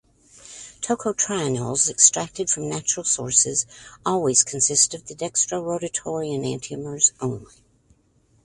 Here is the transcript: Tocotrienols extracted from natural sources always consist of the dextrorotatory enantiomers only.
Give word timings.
Tocotrienols 0.81 1.87
extracted 1.87 2.49
from 2.49 2.67
natural 2.67 3.03
sources 3.03 3.67
always 4.03 4.43
consist 4.43 4.95
of 4.95 5.05
the 5.05 5.13
dextrorotatory 5.13 6.31
enantiomers 6.31 7.11
only. 7.21 7.53